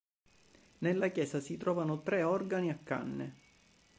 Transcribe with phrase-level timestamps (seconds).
[0.79, 3.35] Nella chiesa si trovano tre organi a canne.